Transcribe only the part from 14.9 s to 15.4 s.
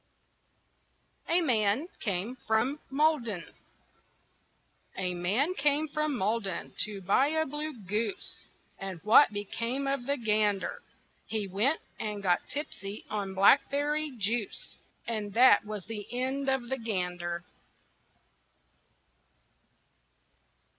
And